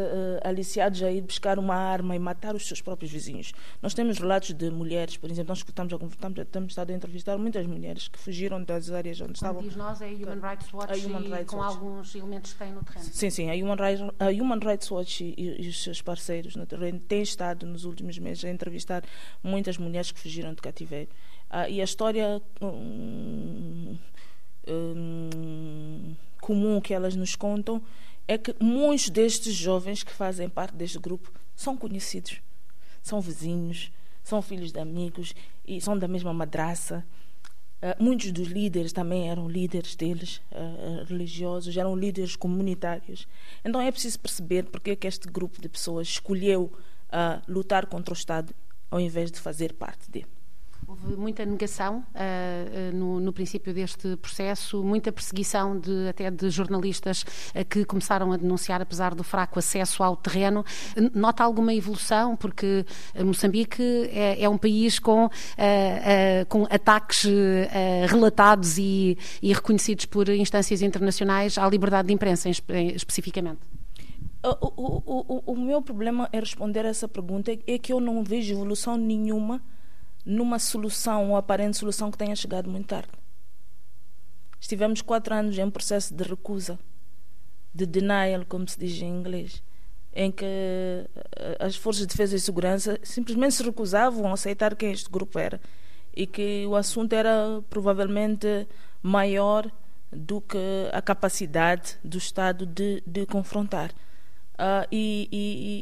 aliciados 0.45 1.02
a 1.02 1.11
ir 1.11 1.23
buscar 1.23 1.59
uma 1.59 1.75
arma 1.75 2.14
e 2.14 2.18
matar 2.18 2.54
os 2.54 2.66
seus 2.66 2.83
próprios 2.83 3.11
vizinhos. 3.11 3.52
Nós 3.80 3.95
temos 3.95 4.18
relatos 4.18 4.52
de 4.52 4.71
mulheres, 4.71 5.16
por 5.16 5.30
exemplo, 5.30 5.49
nós 5.49 5.59
escutamos, 5.59 5.92
estamos, 5.92 6.47
temos 6.52 6.73
estado 6.73 6.90
a 6.90 6.95
entrevistar 6.95 7.38
muitas 7.38 7.66
mulheres 7.66 8.09
que 8.09 8.18
fugiram 8.18 8.62
das 8.62 8.90
áreas 8.90 9.18
onde 9.21 9.33
Quando 9.33 9.37
estavam. 9.37 9.62
diz 9.62 9.76
nós 9.76 10.02
é 10.02 10.06
a 10.06 10.09
Human 10.09 10.40
Rights 10.40 10.75
Watch 10.75 11.06
Human 11.06 11.23
Rights 11.23 11.50
com 11.50 11.56
Watch. 11.56 11.75
alguns 11.75 12.14
elementos 12.14 12.52
que 12.52 12.59
têm 12.59 12.73
no 12.73 12.85
terreno. 12.85 13.04
Sim, 13.06 13.30
sim, 13.30 13.50
a 13.50 13.54
Human 13.54 13.76
Rights, 13.76 14.14
a 14.21 14.42
Human 14.42 14.59
Rights 14.59 14.90
Watch 14.90 15.25
e, 15.25 15.64
e 15.64 15.68
os 15.68 15.83
seus 15.83 16.02
parceiros 16.02 16.54
no 16.54 16.66
terreno 16.66 17.00
têm 17.00 17.23
estado 17.23 17.64
nos 17.64 17.85
últimos 17.85 18.18
meses 18.18 18.45
a 18.45 18.50
entrevistar 18.50 19.02
muitas 19.42 19.78
mulheres 19.78 20.11
que 20.12 20.21
fugiram 20.21 20.52
de 20.52 20.61
cativeiro. 20.61 21.09
Uh, 21.50 21.71
e 21.71 21.80
a 21.80 21.85
história 21.85 22.42
um, 22.61 23.97
um, 24.68 26.14
comum 26.40 26.80
que 26.80 26.92
elas 26.92 27.16
nos 27.16 27.37
contam 27.37 27.83
é 28.28 28.37
que 28.37 28.54
muitos 28.61 29.09
destes 29.09 29.54
jovens 29.54 30.02
que 30.02 30.12
fazem 30.12 30.49
parte 30.49 30.75
deste 30.75 30.99
grupo 30.99 31.33
são 31.54 31.76
conhecidos, 31.76 32.40
são 33.02 33.21
vizinhos, 33.21 33.92
são 34.23 34.42
filhos 34.42 34.73
de 34.73 34.80
amigos 34.80 35.35
e 35.66 35.80
são 35.80 35.97
da 35.97 36.09
mesma 36.09 36.35
madraça. 36.35 37.04
Uh, 37.76 38.02
muitos 38.02 38.33
dos 38.33 38.49
líderes 38.49 38.92
também 38.92 39.30
eram 39.30 39.49
líderes 39.49 39.95
deles, 39.95 40.40
uh, 40.50 41.04
religiosos, 41.04 41.76
eram 41.76 41.95
líderes 41.95 42.35
comunitários. 42.35 43.28
Então 43.64 43.80
é 43.80 43.90
preciso 43.92 44.18
perceber 44.18 44.64
porque 44.64 44.90
é 44.90 44.97
que 44.97 45.06
este 45.06 45.28
grupo 45.28 45.61
de 45.61 45.68
pessoas 45.68 46.09
escolheu 46.09 46.73
uh, 47.09 47.42
lutar 47.47 47.87
contra 47.87 48.12
o 48.12 48.16
Estado 48.16 48.54
ao 48.90 48.99
invés 48.99 49.30
de 49.30 49.38
fazer 49.38 49.75
parte 49.75 50.11
dele. 50.11 50.36
Houve 50.88 51.16
muita 51.16 51.45
negação 51.45 52.05
uh, 52.14 52.97
no, 52.97 53.19
no, 53.19 53.33
princípio 53.33 53.75
deste 53.75 54.16
processo, 54.19 54.85
muita 54.85 55.11
perseguição 55.11 55.76
de, 55.76 56.07
até 56.09 56.31
de 56.31 56.49
jornalistas 56.49 57.23
uh, 57.23 57.64
que 57.69 57.85
começaram 57.85 58.31
a 58.31 58.37
denunciar, 58.37 58.81
apesar 58.81 59.12
do 59.12 59.25
fraco 59.25 59.59
acesso 59.59 60.05
ao 60.05 60.16
terreno. 60.16 60.64
Nota 61.12 61.43
alguma 61.43 61.75
evolução? 61.75 62.37
Porque 62.37 62.87
Moçambique 63.19 63.83
é, 64.12 64.45
é 64.45 64.49
um 64.49 64.57
país 64.57 65.00
com, 65.00 65.28
com 66.49 66.64
ataques 66.71 67.26
relatados 68.09 68.78
e, 68.78 69.19
e, 69.43 69.52
reconhecidos 69.52 70.05
por 70.07 70.28
instâncias 70.28 70.83
internacionais 70.83 71.59
à 71.59 71.69
liberdade 71.69 72.09
de 72.09 72.14
imprensa, 72.14 72.49
especificamente. 72.49 73.59
O, 74.45 74.66
o, 74.76 75.43
o, 75.47 75.52
o 75.52 75.57
meu 75.57 75.83
problema 75.83 76.28
é 76.33 76.38
responder 76.38 76.87
a 76.87 76.90
essa 76.90 77.09
pergunta 77.09 77.50
é 77.50 77.78
que 77.78 77.93
eu 77.93 77.99
não 77.99 78.23
vejo 78.23 78.55
evolução 78.55 78.97
nenhuma 78.97 79.61
numa 80.26 80.59
solução 80.59 81.30
ou 81.30 81.37
aparente 81.37 81.76
solução 81.76 82.11
que 82.11 82.18
tenha 82.18 82.35
chegado 82.35 82.68
muito 82.68 82.88
tarde. 82.88 83.09
Estivemos 84.61 85.00
quatro 85.00 85.33
anos 85.33 85.56
em 85.56 85.71
processo 85.71 86.12
de 86.12 86.25
recusa, 86.25 86.78
de 87.73 87.87
denial, 87.87 88.45
como 88.49 88.68
se 88.68 88.78
diz 88.78 89.00
em 89.00 89.09
inglês, 89.09 89.62
em 90.12 90.33
que 90.33 90.45
eh, 90.45 91.56
as 91.61 91.76
forças 91.76 92.02
de 92.02 92.09
defesa 92.09 92.35
e 92.35 92.40
segurança 92.40 92.99
simplesmente 93.02 93.54
se 93.54 93.62
recusavam 93.62 94.28
a 94.28 94.33
aceitar 94.33 94.75
quem 94.75 94.90
este 94.90 95.09
grupo 95.09 95.38
era 95.38 95.61
e 96.14 96.26
que 96.26 96.66
o 96.66 96.75
assunto 96.75 97.12
era 97.12 97.62
provavelmente 97.68 98.66
maior 99.02 99.71
do 100.11 100.40
que 100.40 100.59
a 100.92 101.02
capacidade 101.02 101.99
do 102.02 102.16
Estado 102.16 102.64
de, 102.64 103.02
de 103.06 103.26
confrontar. 103.26 103.90
Uh, 104.54 104.88
e, 104.90 105.28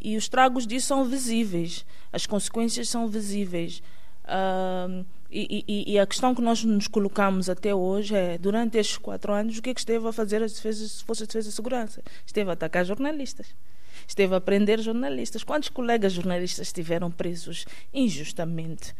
e, 0.05 0.13
e, 0.13 0.17
os 0.17 0.29
tragos 0.29 0.67
disso 0.67 0.89
são 0.89 1.05
visíveis, 1.05 1.87
as 2.13 2.27
consequências 2.27 2.89
são 2.89 3.07
visíveis. 3.07 3.81
Uh, 4.25 5.05
e, 5.31 5.65
e, 5.67 5.93
e, 5.95 5.99
a 5.99 6.07
questão 6.07 6.35
que 6.35 6.41
nós 6.41 6.63
nos 6.63 6.87
colocamos 6.87 7.51
até 7.51 7.75
hoje 7.75 8.15
é, 8.15 8.39
durante 8.39 8.79
estes 8.79 8.97
quatro 8.97 9.33
anos, 9.33 9.59
o 9.59 9.63
que 9.63 9.71
é 9.71 9.75
que 9.75 9.81
esteve 9.81 10.07
a 10.07 10.13
fazer 10.13 10.41
as 10.43 10.53
defesas, 10.53 11.01
forças 11.01 11.27
de 11.27 11.33
defesa 11.33 11.49
e 11.49 11.53
segurança? 11.53 12.03
Esteve 12.25 12.51
a 12.51 12.53
atacar 12.53 12.85
jornalistas. 12.85 13.49
Esteve 14.07 14.35
a 14.35 14.41
prender 14.41 14.81
jornalistas. 14.81 15.43
Quantos 15.43 15.69
colegas 15.69 16.13
jornalistas 16.13 16.69
estiveram 16.69 17.11
presos 17.11 17.67
injustamente? 17.93 18.95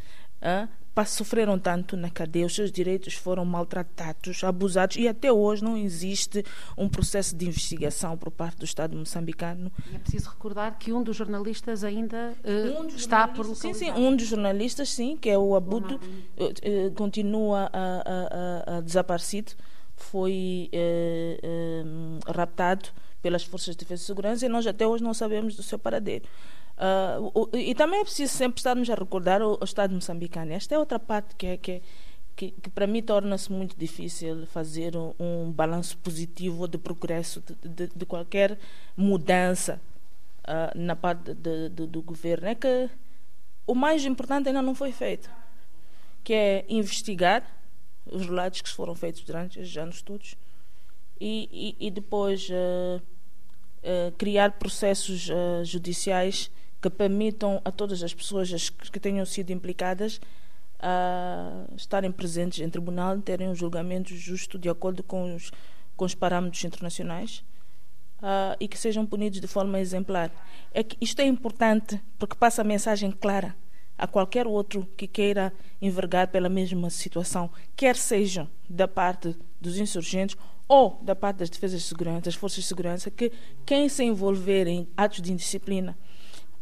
Uh, 0.45 0.69
sofreram 1.07 1.59
tanto 1.59 1.97
na 1.97 2.09
cadeia, 2.09 2.47
os 2.47 2.55
seus 2.55 2.71
direitos 2.71 3.15
foram 3.15 3.45
maltratados, 3.45 4.45
abusados 4.45 4.97
e 4.97 5.09
até 5.09 5.33
hoje 5.33 5.65
não 5.65 5.77
existe 5.77 6.45
um 6.79 6.89
processo 6.89 7.35
de 7.35 7.47
investigação 7.47 8.17
por 8.17 8.31
parte 8.31 8.59
do 8.59 8.65
Estado 8.65 8.97
moçambicano. 8.97 9.73
E 9.91 9.97
é 9.97 9.99
preciso 9.99 10.31
recordar 10.31 10.79
que 10.79 10.93
um 10.93 11.03
dos 11.03 11.17
jornalistas 11.17 11.83
ainda 11.83 12.35
uh, 12.45 12.81
um 12.81 12.87
está 12.87 13.27
por 13.27 13.47
localizar. 13.47 13.75
Sim, 13.75 13.75
sim, 13.75 13.91
um 13.91 14.15
dos 14.15 14.29
jornalistas, 14.29 14.91
sim, 14.91 15.17
que 15.17 15.29
é 15.29 15.37
o 15.37 15.57
Abudo, 15.57 15.97
uh, 15.97 16.45
uh, 16.45 16.93
continua 16.93 17.71
a, 17.73 18.75
a, 18.75 18.77
a, 18.77 18.81
desaparecido, 18.81 19.53
foi 19.97 20.71
raptado 22.27 22.91
pelas 23.23 23.43
forças 23.43 23.75
de 23.75 23.79
defesa 23.79 24.03
e 24.03 24.07
segurança 24.07 24.45
e 24.45 24.49
nós 24.51 24.67
até 24.67 24.87
hoje 24.87 25.03
não 25.03 25.15
sabemos 25.15 25.57
do 25.57 25.63
seu 25.63 25.79
paradeiro. 25.79 26.27
Uh, 26.77 27.31
o, 27.33 27.57
e 27.57 27.73
também 27.75 28.01
é 28.01 28.05
preciso 28.05 28.33
sempre 28.33 28.59
estarmos 28.59 28.91
a 28.91 28.95
recordar 28.95 29.41
o, 29.43 29.59
o 29.61 29.65
Estado 29.65 29.95
moçambicano. 29.95 30.53
Esta 30.53 30.75
é 30.75 30.79
outra 30.79 30.99
parte 30.99 31.35
que, 31.37 31.47
é, 31.47 31.57
que, 31.57 31.73
é, 31.73 31.83
que, 32.35 32.51
que 32.51 32.71
para 32.71 32.87
mim 32.87 33.01
torna-se 33.01 33.51
muito 33.53 33.79
difícil 33.79 34.47
fazer 34.47 34.97
um, 34.97 35.15
um 35.19 35.53
balanço 35.53 35.97
positivo 35.99 36.67
de 36.67 36.77
progresso 36.77 37.41
de, 37.41 37.69
de, 37.69 37.91
de 37.95 38.07
qualquer 38.07 38.59
mudança 38.97 39.81
uh, 40.49 40.77
na 40.77 40.97
parte 40.97 41.33
de, 41.35 41.69
do 41.69 42.03
governo. 42.03 42.49
É 42.49 42.55
que 42.57 42.91
o 43.67 43.75
mais 43.75 44.05
importante 44.05 44.49
ainda 44.49 44.61
não 44.61 44.75
foi 44.75 44.91
feito, 44.91 45.31
que 46.25 46.35
é 46.35 46.65
investigar 46.69 47.47
os 48.05 48.27
relatos 48.27 48.61
que 48.63 48.69
foram 48.69 48.95
feitos 48.95 49.23
durante 49.23 49.61
esses 49.61 49.75
anos 49.77 50.03
todos 50.03 50.35
e, 51.19 51.77
e, 51.81 51.87
e 51.87 51.91
depois 51.91 52.49
uh, 52.51 53.01
criar 54.19 54.53
processos 54.53 55.29
judiciais 55.63 56.51
que 56.85 56.91
permitam 56.91 57.63
a 57.65 57.73
todas 57.73 58.03
as 58.03 58.13
pessoas 58.13 58.69
que 58.69 59.01
tenham 59.01 59.25
sido 59.25 59.51
implicadas 59.51 60.21
a 60.79 61.65
estarem 61.75 62.13
presentes 62.13 62.61
em 62.61 62.69
tribunal, 62.69 63.19
terem 63.23 63.49
um 63.49 63.55
julgamento 63.55 64.15
justo 64.15 64.59
de 64.59 64.69
acordo 64.69 65.03
com 65.03 65.35
os, 65.35 65.51
com 65.97 66.05
os 66.05 66.15
parâmetros 66.15 66.63
internacionais 66.63 67.43
e 68.61 68.69
que 68.69 68.77
sejam 68.77 69.07
punidos 69.07 69.41
de 69.41 69.47
forma 69.47 69.81
exemplar. 69.81 70.31
É 70.75 70.83
que 70.83 70.95
isto 71.01 71.19
é 71.21 71.25
importante 71.25 71.99
porque 72.19 72.37
passa 72.37 72.61
a 72.61 72.65
mensagem 72.65 73.11
clara 73.11 73.57
a 73.97 74.07
qualquer 74.07 74.47
outro 74.47 74.87
que 74.95 75.07
queira 75.07 75.55
envergar 75.81 76.29
pela 76.29 76.51
mesma 76.51 76.91
situação, 76.91 77.51
quer 77.75 77.97
sejam 77.97 78.47
da 78.69 78.87
parte 78.87 79.35
dos 79.59 79.79
insurgentes 79.79 80.37
ou 80.69 81.01
da 81.03 81.17
parte 81.17 81.39
das 81.39 81.49
defesas 81.49 81.81
de 81.81 81.89
segurança, 81.89 82.21
das 82.27 82.35
forças 82.35 82.63
de 82.63 82.69
segurança, 82.69 83.11
que 83.11 83.33
quem 83.65 83.89
se 83.89 84.05
envolver 84.05 84.67
em 84.67 84.87
atos 84.99 85.23
de 85.23 85.33
indisciplina 85.33 85.97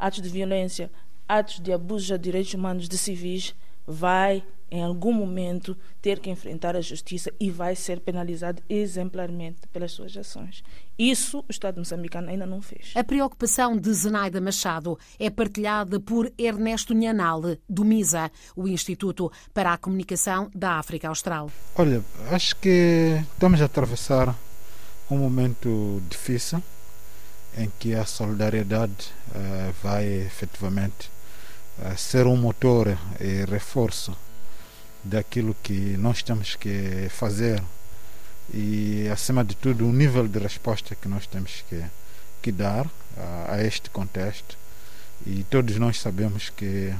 atos 0.02 0.20
de 0.20 0.28
violência, 0.28 0.90
atos 1.28 1.60
de 1.60 1.72
abuso 1.72 2.06
de 2.06 2.18
direitos 2.18 2.52
humanos 2.52 2.88
de 2.88 2.98
civis, 2.98 3.54
vai 3.86 4.42
em 4.68 4.82
algum 4.82 5.12
momento 5.12 5.76
ter 6.00 6.18
que 6.18 6.30
enfrentar 6.30 6.74
a 6.74 6.80
justiça 6.80 7.30
e 7.38 7.50
vai 7.50 7.76
ser 7.76 8.00
penalizado 8.00 8.62
exemplarmente 8.68 9.60
pelas 9.70 9.92
suas 9.92 10.16
ações. 10.16 10.64
Isso 10.98 11.40
o 11.40 11.44
Estado 11.50 11.78
moçambicano 11.78 12.30
ainda 12.30 12.46
não 12.46 12.60
fez. 12.60 12.92
A 12.96 13.04
preocupação 13.04 13.76
de 13.76 13.92
Zenaida 13.92 14.40
Machado 14.40 14.98
é 15.20 15.28
partilhada 15.30 16.00
por 16.00 16.32
Ernesto 16.38 16.94
Nhanal, 16.94 17.42
do 17.68 17.84
MISA, 17.84 18.30
o 18.56 18.66
Instituto 18.66 19.30
para 19.52 19.74
a 19.74 19.78
Comunicação 19.78 20.50
da 20.54 20.78
África 20.78 21.08
Austral. 21.08 21.50
Olha, 21.76 22.02
acho 22.30 22.56
que 22.56 23.22
estamos 23.34 23.60
a 23.60 23.66
atravessar 23.66 24.34
um 25.10 25.18
momento 25.18 26.02
difícil 26.08 26.62
em 27.56 27.70
que 27.78 27.94
a 27.94 28.04
solidariedade 28.04 29.12
uh, 29.28 29.74
vai 29.82 30.04
efetivamente 30.04 31.10
uh, 31.78 31.96
ser 31.96 32.26
um 32.26 32.36
motor 32.36 32.96
e 33.20 33.44
reforço 33.44 34.16
daquilo 35.04 35.54
que 35.62 35.96
nós 35.98 36.22
temos 36.22 36.54
que 36.56 37.08
fazer 37.10 37.62
e 38.52 39.08
acima 39.12 39.44
de 39.44 39.54
tudo 39.54 39.86
o 39.86 39.92
nível 39.92 40.26
de 40.26 40.38
resposta 40.38 40.94
que 40.94 41.08
nós 41.08 41.26
temos 41.26 41.64
que, 41.68 41.84
que 42.40 42.52
dar 42.52 42.86
uh, 42.86 42.90
a 43.48 43.62
este 43.62 43.90
contexto. 43.90 44.56
E 45.26 45.44
todos 45.48 45.76
nós 45.76 46.00
sabemos 46.00 46.50
que 46.50 46.92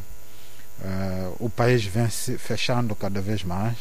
o 1.39 1.49
país 1.51 1.85
vem 1.85 2.09
se 2.09 2.39
fechando 2.39 2.95
cada 2.95 3.21
vez 3.21 3.45
mais 3.45 3.77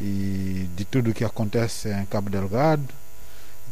e 0.00 0.68
de 0.76 0.84
tudo 0.84 1.10
o 1.10 1.14
que 1.14 1.24
acontece 1.24 1.88
em 1.88 2.04
Cabo 2.06 2.28
Delgado 2.28 2.88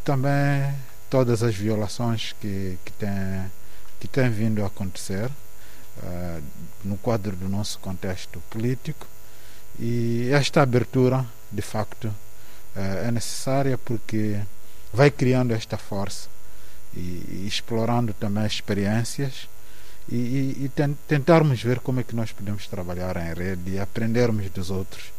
também 0.04 0.74
todas 1.14 1.44
as 1.44 1.54
violações 1.54 2.34
que, 2.40 2.76
que, 2.84 2.90
tem, 2.94 3.52
que 4.00 4.08
têm 4.08 4.28
vindo 4.30 4.64
a 4.64 4.66
acontecer 4.66 5.30
uh, 6.02 6.42
no 6.82 6.96
quadro 6.96 7.36
do 7.36 7.48
nosso 7.48 7.78
contexto 7.78 8.42
político. 8.50 9.06
E 9.78 10.28
esta 10.32 10.60
abertura, 10.60 11.24
de 11.52 11.62
facto, 11.62 12.06
uh, 12.06 13.06
é 13.06 13.12
necessária 13.12 13.78
porque 13.78 14.40
vai 14.92 15.08
criando 15.08 15.52
esta 15.54 15.78
força 15.78 16.28
e, 16.92 16.98
e 16.98 17.44
explorando 17.46 18.12
também 18.12 18.44
experiências 18.44 19.48
e, 20.08 20.16
e, 20.16 20.64
e, 20.64 20.70
tentarmos 21.06 21.62
ver 21.62 21.78
como 21.78 22.00
é 22.00 22.02
que 22.02 22.16
nós 22.16 22.32
podemos 22.32 22.66
trabalhar 22.66 23.16
em 23.18 23.32
rede 23.32 23.70
e 23.70 23.78
aprendermos 23.78 24.50
dos 24.50 24.68
outros 24.68 25.12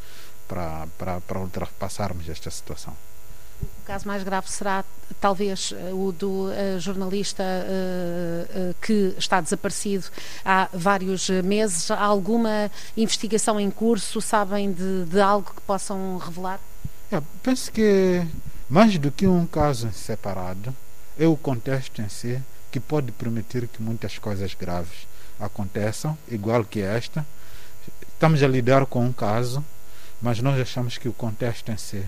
para 0.45 1.39
ultrapassarmos 1.39 2.27
esta 2.27 2.51
situação. 2.51 2.93
O 3.61 3.85
caso 3.85 4.07
mais 4.07 4.23
grave 4.23 4.49
será 4.49 4.83
talvez 5.21 5.73
eh, 5.75 5.93
o 5.93 6.11
do 6.11 6.49
uh, 6.49 6.79
jornalista 6.79 7.43
uh, 7.43 8.69
uh, 8.71 8.75
que 8.81 9.13
está 9.17 9.39
desaparecido 9.39 10.05
há 10.43 10.67
vários 10.73 11.29
meses. 11.29 11.91
Há 11.91 12.01
alguma 12.01 12.71
investigação 12.97 13.59
em 13.59 13.69
curso? 13.69 14.19
Sabem 14.21 14.71
de, 14.71 15.05
de 15.05 15.21
algo 15.21 15.51
que 15.55 15.61
possam 15.61 16.17
revelar? 16.17 16.59
É, 17.11 17.21
penso 17.43 17.71
que 17.71 18.25
mais 18.69 18.97
do 18.97 19.11
que 19.11 19.27
um 19.27 19.45
caso 19.45 19.91
separado, 19.93 20.75
é 21.17 21.27
o 21.27 21.37
contexto 21.37 22.01
em 22.01 22.09
si 22.09 22.41
que 22.71 22.79
pode 22.79 23.11
permitir 23.11 23.67
que 23.67 23.81
muitas 23.81 24.17
coisas 24.17 24.53
graves 24.53 25.07
aconteçam, 25.39 26.17
igual 26.29 26.65
que 26.65 26.81
esta. 26.81 27.25
Estamos 28.07 28.41
a 28.41 28.47
lidar 28.47 28.85
com 28.85 29.05
um 29.05 29.13
caso, 29.13 29.63
mas 30.21 30.41
nós 30.41 30.59
achamos 30.59 30.97
que 30.97 31.07
o 31.07 31.13
contexto 31.13 31.71
em 31.71 31.77
si 31.77 32.03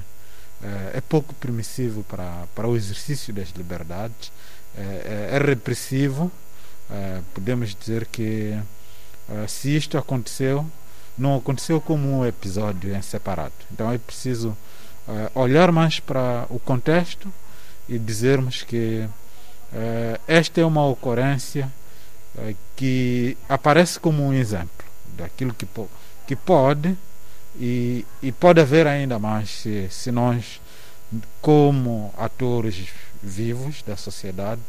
é, 0.64 0.98
é 0.98 1.02
pouco 1.02 1.34
permissivo 1.36 2.04
para, 2.04 2.46
para 2.56 2.68
o 2.68 2.76
exercício 2.76 3.34
das 3.34 3.50
liberdades, 3.50 4.32
é, 4.76 5.30
é, 5.32 5.38
repressivo. 5.38 6.32
Podemos 7.34 7.76
dizer 7.76 8.06
que 8.06 8.58
se 9.50 9.76
isto 9.76 9.98
aconteceu, 9.98 10.66
não 11.18 11.36
aconteceu 11.36 11.82
como 11.82 12.20
um 12.20 12.26
episódio 12.26 12.96
em 12.96 13.02
separado. 13.02 13.52
Então 13.70 13.92
é 13.92 13.98
preciso 13.98 14.56
olhar 15.36 15.70
mais 15.70 16.00
para 16.00 16.46
o 16.50 16.58
contexto 16.58 17.30
e 17.90 18.00
dizermos 18.00 18.64
que 18.64 19.06
esta 20.30 20.62
é 20.62 20.66
uma 20.66 20.86
ocorrência 20.88 21.70
que 22.74 23.38
aparece 23.50 24.00
como 24.00 24.24
um 24.24 24.32
exemplo 24.32 24.86
daquilo 25.18 25.54
que, 25.54 25.68
que 26.26 26.38
pode 26.38 26.98
e, 27.60 28.06
e 28.22 28.32
pode 28.32 28.62
haver 28.62 28.86
ainda 28.86 29.18
mais 29.18 29.50
se, 29.50 29.88
se 29.90 30.12
nós, 30.12 30.62
como 31.42 32.14
atores 32.18 32.90
vivos 33.22 33.82
da 33.82 33.98
sociedade, 33.98 34.62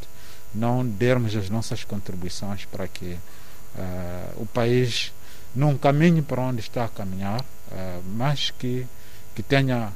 não 0.53 0.85
dermos 0.85 1.35
as 1.35 1.49
nossas 1.49 1.83
contribuições 1.83 2.65
para 2.65 2.87
que 2.87 3.13
uh, 3.75 4.41
o 4.41 4.45
país 4.47 5.13
não 5.55 5.77
caminhe 5.77 6.21
para 6.21 6.41
onde 6.41 6.61
está 6.61 6.85
a 6.85 6.89
caminhar, 6.89 7.41
uh, 7.41 8.03
mas 8.15 8.51
que, 8.51 8.87
que 9.35 9.43
tenha 9.43 9.91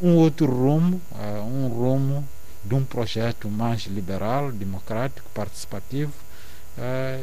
um 0.00 0.14
outro 0.14 0.46
rumo, 0.46 1.00
uh, 1.12 1.42
um 1.42 1.68
rumo 1.68 2.26
de 2.64 2.74
um 2.74 2.84
projeto 2.84 3.50
mais 3.50 3.82
liberal, 3.82 4.50
democrático, 4.50 5.28
participativo 5.32 6.12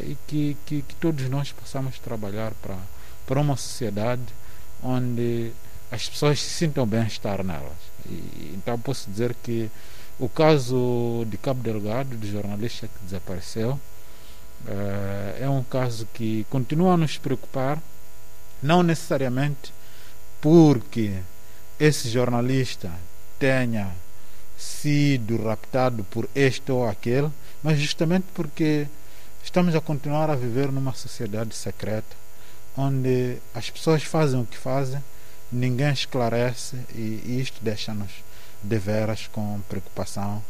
e 0.03 0.17
que, 0.27 0.57
que, 0.65 0.81
que 0.81 0.95
todos 0.95 1.29
nós 1.29 1.51
possamos 1.51 1.97
trabalhar 1.99 2.51
para, 2.61 2.75
para 3.25 3.39
uma 3.39 3.55
sociedade 3.55 4.23
onde 4.83 5.51
as 5.91 6.07
pessoas 6.09 6.39
se 6.39 6.49
sintam 6.49 6.85
bem 6.85 7.05
estar 7.05 7.43
nelas. 7.43 7.73
E, 8.05 8.53
então 8.55 8.79
posso 8.79 9.09
dizer 9.09 9.35
que 9.43 9.69
o 10.19 10.29
caso 10.29 11.25
de 11.29 11.37
Cabo 11.37 11.61
Delgado, 11.61 12.15
do 12.15 12.27
jornalista 12.27 12.87
que 12.87 13.05
desapareceu, 13.05 13.71
uh, 13.71 13.79
é 15.39 15.49
um 15.49 15.63
caso 15.63 16.07
que 16.13 16.45
continua 16.49 16.93
a 16.93 16.97
nos 16.97 17.17
preocupar, 17.17 17.81
não 18.61 18.81
necessariamente 18.81 19.73
porque 20.39 21.13
esse 21.79 22.09
jornalista 22.09 22.91
tenha 23.37 23.91
sido 24.57 25.43
raptado 25.43 26.03
por 26.05 26.29
este 26.33 26.71
ou 26.71 26.87
aquele, 26.87 27.29
mas 27.61 27.79
justamente 27.79 28.25
porque 28.33 28.87
estamos 29.43 29.75
a 29.75 29.81
continuar 29.81 30.29
a 30.29 30.35
viver 30.35 30.71
numa 30.71 30.93
sociedade 30.93 31.53
secreta 31.53 32.24
onde 32.77 33.37
as 33.53 33.69
pessoas 33.69 34.03
fazem 34.03 34.41
o 34.41 34.45
que 34.45 34.57
fazem, 34.57 35.01
ninguém 35.51 35.91
esclarece 35.91 36.77
e, 36.93 37.39
isto 37.41 37.63
deixa-nos 37.63 38.11
de 38.63 38.77
veras 38.77 39.27
com 39.27 39.59
preocupação 39.69 40.43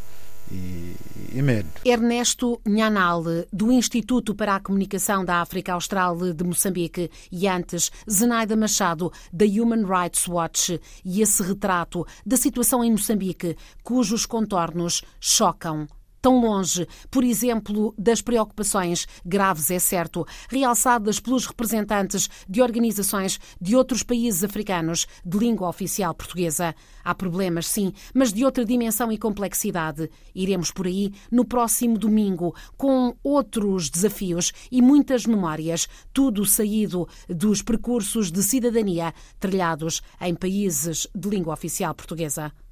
e, 0.52 0.96
e, 1.34 1.42
medo. 1.42 1.70
Ernesto 1.84 2.62
Nhanal, 2.66 3.24
do 3.52 3.72
Instituto 3.72 4.36
para 4.36 4.56
a 4.56 4.60
Comunicação 4.60 5.26
da 5.26 5.42
África 5.42 5.74
Austral 5.74 6.34
de 6.34 6.44
Moçambique, 6.44 7.10
e 7.32 7.48
antes 7.48 7.92
Zenaida 8.10 8.56
Machado, 8.56 9.12
da 9.34 9.46
Human 9.46 9.86
Rights 9.86 10.28
Watch, 10.28 10.80
e 11.04 11.22
esse 11.22 11.42
retrato 11.42 12.06
da 12.26 12.38
situação 12.38 12.84
em 12.84 12.92
Moçambique, 12.92 13.58
cujos 13.84 14.26
contornos 14.26 15.02
chocam 15.20 15.88
tão 16.26 16.42
longe, 16.42 16.88
por 17.12 17.24
exemplo, 17.24 17.94
das 17.96 18.20
preocupações 18.20 19.06
graves, 19.24 19.70
é 19.70 19.78
certo, 19.78 20.26
realçadas 20.50 21.20
pelos 21.20 21.46
representantes 21.46 22.28
de 22.50 22.64
organizações 22.64 23.40
de 23.62 23.76
outros 23.76 24.02
países 24.02 24.44
africanos 24.44 25.06
de 25.24 25.38
língua 25.38 25.70
oficial 25.70 26.16
portuguesa. 26.16 26.74
Há 27.04 27.14
problemas, 27.14 27.68
sim, 27.68 27.94
mas 28.12 28.34
de 28.34 28.44
outra 28.44 28.66
dimensão 28.66 29.12
e 29.12 29.20
complexidade. 29.20 30.10
Iremos 30.34 30.72
por 30.72 30.88
aí 30.88 31.14
no 31.32 31.46
próximo 31.46 31.96
domingo 31.96 32.56
com 32.76 33.16
outros 33.24 33.88
desafios 33.88 34.52
e 34.72 34.82
muitas 34.82 35.28
memórias, 35.28 35.88
tudo 36.12 36.44
saído 36.44 37.08
dos 37.30 37.62
percursos 37.62 38.32
de 38.32 38.42
cidadania 38.42 39.14
trilhados 39.40 40.02
em 40.20 40.34
países 40.34 41.06
de 41.14 41.30
língua 41.30 41.54
oficial 41.54 41.94
portuguesa. 41.94 42.52